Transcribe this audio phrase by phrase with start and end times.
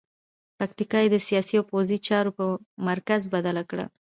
[0.57, 2.45] پکتیا یې د سیاسي او پوځي چارو په
[2.87, 3.85] مرکز بدله کړه.